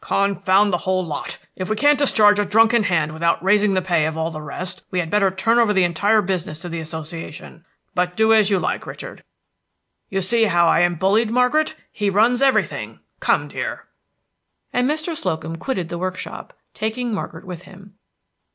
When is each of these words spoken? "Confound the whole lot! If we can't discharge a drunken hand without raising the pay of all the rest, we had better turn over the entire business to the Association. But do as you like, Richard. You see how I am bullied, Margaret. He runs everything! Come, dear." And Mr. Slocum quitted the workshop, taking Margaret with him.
"Confound 0.00 0.72
the 0.72 0.78
whole 0.88 1.04
lot! 1.04 1.36
If 1.54 1.68
we 1.68 1.76
can't 1.76 1.98
discharge 1.98 2.38
a 2.38 2.46
drunken 2.46 2.84
hand 2.84 3.12
without 3.12 3.44
raising 3.44 3.74
the 3.74 3.82
pay 3.82 4.06
of 4.06 4.16
all 4.16 4.30
the 4.30 4.40
rest, 4.40 4.82
we 4.90 5.00
had 5.00 5.10
better 5.10 5.30
turn 5.30 5.58
over 5.58 5.74
the 5.74 5.84
entire 5.84 6.22
business 6.22 6.60
to 6.62 6.70
the 6.70 6.80
Association. 6.80 7.66
But 7.94 8.16
do 8.16 8.32
as 8.32 8.48
you 8.48 8.58
like, 8.58 8.86
Richard. 8.86 9.22
You 10.08 10.22
see 10.22 10.44
how 10.44 10.66
I 10.66 10.80
am 10.80 10.94
bullied, 10.94 11.30
Margaret. 11.30 11.74
He 11.92 12.08
runs 12.08 12.40
everything! 12.40 13.00
Come, 13.20 13.48
dear." 13.48 13.86
And 14.72 14.90
Mr. 14.90 15.14
Slocum 15.14 15.56
quitted 15.56 15.90
the 15.90 15.98
workshop, 15.98 16.54
taking 16.72 17.12
Margaret 17.12 17.44
with 17.44 17.64
him. 17.64 17.98